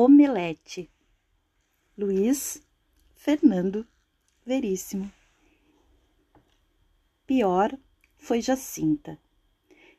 [0.00, 0.88] omelete.
[1.98, 2.62] Luiz
[3.16, 3.84] Fernando
[4.46, 5.10] Veríssimo.
[7.26, 7.76] Pior
[8.16, 9.18] foi Jacinta,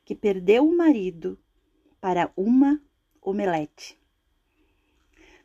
[0.02, 1.38] que perdeu o marido
[2.00, 2.80] para uma
[3.20, 3.98] omelete.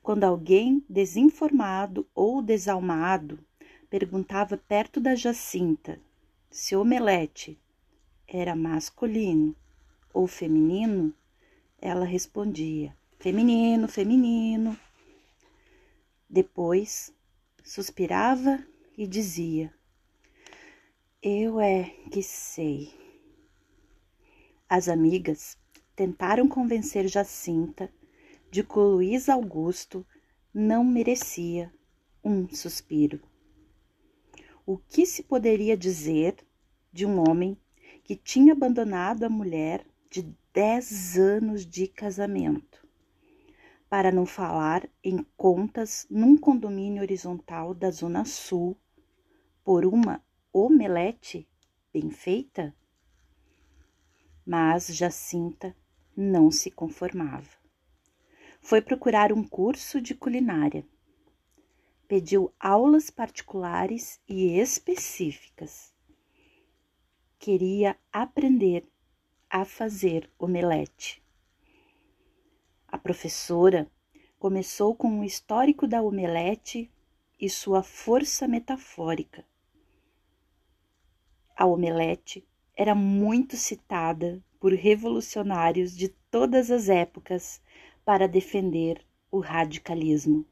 [0.01, 3.37] Quando alguém desinformado ou desalmado
[3.89, 5.99] perguntava perto da Jacinta
[6.49, 7.59] se omelete
[8.25, 9.53] era masculino
[10.13, 11.13] ou feminino,
[11.77, 14.77] ela respondia: feminino, feminino.
[16.29, 17.13] Depois
[17.63, 18.65] suspirava
[18.97, 19.73] e dizia:
[21.21, 22.93] Eu é que sei.
[24.67, 25.57] As amigas
[25.95, 27.91] tentaram convencer Jacinta
[28.51, 30.05] de que o Luiz Augusto
[30.53, 31.71] não merecia
[32.23, 33.21] um suspiro.
[34.65, 36.35] O que se poderia dizer
[36.91, 37.57] de um homem
[38.03, 42.84] que tinha abandonado a mulher de dez anos de casamento,
[43.95, 48.75] para não falar em contas num condomínio horizontal da Zona Sul,
[49.63, 51.47] por uma omelete
[51.93, 52.75] bem feita?
[54.45, 55.73] Mas Jacinta
[56.13, 57.47] não se conformava.
[58.59, 60.85] Foi procurar um curso de culinária.
[62.05, 65.93] Pediu aulas particulares e específicas.
[67.39, 68.85] Queria aprender
[69.49, 71.24] a fazer omelete.
[72.95, 73.91] A professora
[74.39, 76.89] começou com um histórico da omelete
[77.37, 79.45] e sua força metafórica.
[81.57, 87.61] A omelete era muito citada por revolucionários de todas as épocas
[88.05, 90.45] para defender o radicalismo.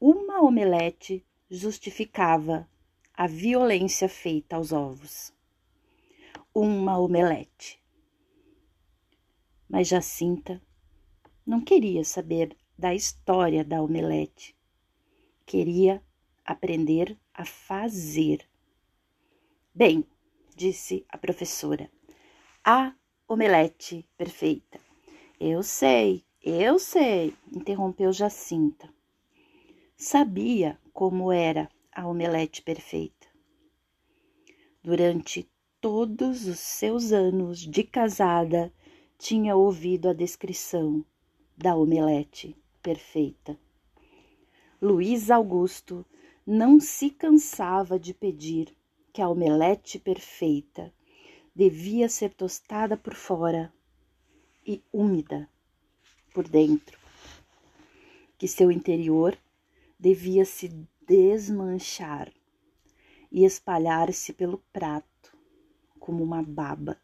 [0.00, 2.66] Uma omelete justificava
[3.12, 5.30] a violência feita aos ovos.
[6.54, 7.78] Uma omelete.
[9.68, 10.58] Mas Jacinta
[11.46, 14.56] não queria saber da história da omelete.
[15.44, 16.02] Queria
[16.44, 18.48] aprender a fazer.
[19.74, 20.04] Bem,
[20.56, 21.90] disse a professora.
[22.64, 22.94] A
[23.28, 24.80] omelete perfeita.
[25.38, 28.88] Eu sei, eu sei, interrompeu Jacinta.
[29.96, 33.26] Sabia como era a omelete perfeita.
[34.82, 35.48] Durante
[35.80, 38.72] todos os seus anos de casada,
[39.18, 41.04] tinha ouvido a descrição
[41.56, 43.58] da omelete perfeita.
[44.80, 46.04] Luiz Augusto
[46.46, 48.76] não se cansava de pedir
[49.12, 50.92] que a omelete perfeita
[51.54, 53.72] devia ser tostada por fora
[54.66, 55.48] e úmida
[56.32, 56.98] por dentro,
[58.38, 59.38] que seu interior
[59.98, 60.68] devia se
[61.06, 62.32] desmanchar
[63.30, 65.36] e espalhar-se pelo prato
[66.00, 67.00] como uma baba.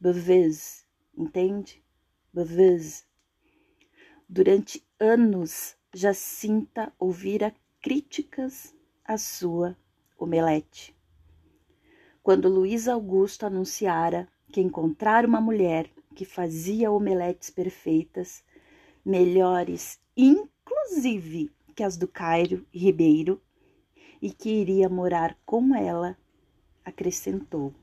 [0.00, 0.84] Bevez,
[1.16, 1.82] entende?
[2.32, 3.06] Bevez.
[4.34, 9.76] Durante anos, Jacinta ouvira críticas à sua
[10.18, 10.96] omelete
[12.22, 18.42] quando Luiz Augusto anunciara que encontrara uma mulher que fazia omeletes perfeitas,
[19.04, 23.38] melhores inclusive que as do Cairo Ribeiro,
[24.22, 26.16] e que iria morar com ela,
[26.82, 27.74] acrescentou: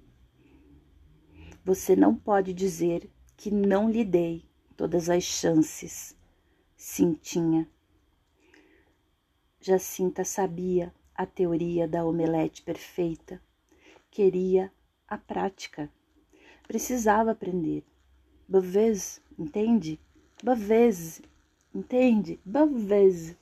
[1.63, 6.17] Você não pode dizer que não lhe dei todas as chances.
[6.81, 7.69] Cintinha.
[9.59, 13.41] Jacinta sabia a teoria da omelete perfeita
[14.09, 14.72] queria
[15.06, 15.91] a prática.
[16.66, 17.84] Precisava aprender.
[18.47, 20.00] Bavez, entende?
[20.41, 21.22] Bavez,
[21.75, 22.40] entende?
[22.45, 23.35] Bavez.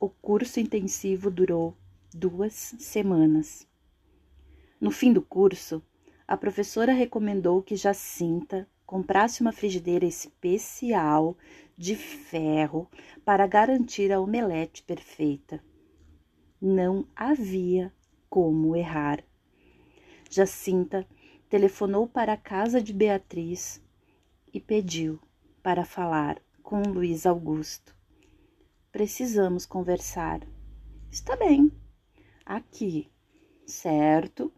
[0.00, 1.76] O curso intensivo durou
[2.12, 3.68] duas semanas.
[4.80, 5.80] No fim do curso,
[6.26, 11.34] a professora recomendou que Jacinta comprasse uma frigideira especial
[11.78, 12.86] de ferro
[13.24, 15.64] para garantir a omelete perfeita.
[16.60, 17.90] Não havia
[18.28, 19.24] como errar.
[20.28, 21.08] Jacinta
[21.48, 23.82] telefonou para a casa de Beatriz
[24.52, 25.18] e pediu
[25.62, 27.96] para falar com Luiz Augusto.
[28.90, 30.46] Precisamos conversar.
[31.10, 31.72] Está bem.
[32.44, 33.10] Aqui.
[33.64, 34.52] Certo?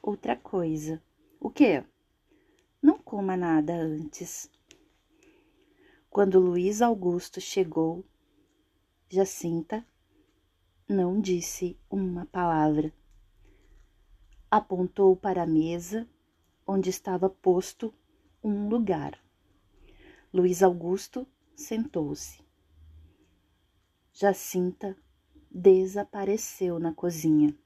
[0.00, 1.02] Outra coisa.
[1.40, 1.82] O quê?
[2.82, 4.50] Não coma nada antes.
[6.08, 8.04] Quando Luiz Augusto chegou,
[9.08, 9.86] Jacinta
[10.88, 12.92] não disse uma palavra
[14.50, 16.08] apontou para a mesa
[16.66, 17.94] onde estava posto
[18.42, 19.16] um lugar.
[20.34, 22.42] Luiz Augusto sentou-se.
[24.12, 24.96] Jacinta
[25.50, 27.56] desapareceu na cozinha.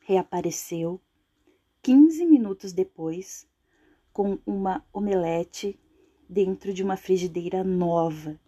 [0.00, 1.00] Reapareceu
[1.80, 3.48] quinze minutos depois
[4.16, 5.78] com uma omelete
[6.26, 8.40] dentro de uma frigideira nova.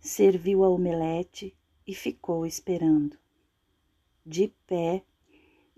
[0.00, 1.54] Serviu a omelete
[1.86, 3.18] e ficou esperando,
[4.24, 5.04] de pé,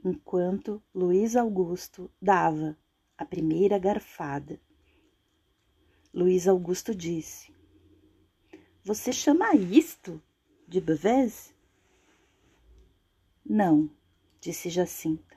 [0.04, 2.78] enquanto Luiz Augusto dava
[3.18, 4.60] a primeira garfada.
[6.12, 7.52] Luiz Augusto disse:
[8.84, 10.22] Você chama isto
[10.68, 11.52] de bevez?
[13.44, 13.90] Não,
[14.40, 15.36] disse Jacinta.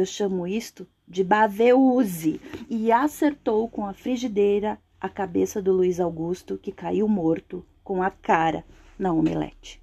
[0.00, 6.56] Eu chamo isto de baveuse e acertou com a frigideira a cabeça do Luiz Augusto,
[6.56, 8.64] que caiu morto com a cara
[8.98, 9.78] na omelete.